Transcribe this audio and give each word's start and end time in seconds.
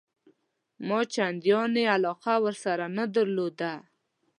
ما 0.87 0.99
چنداني 1.13 1.83
علاقه 1.95 2.33
ورسره 2.45 2.85
نه 2.97 3.05
درلوده. 3.13 3.73